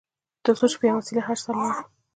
[0.43, 1.73] تر څو چې په یوه وسیله حج ته ولاړ.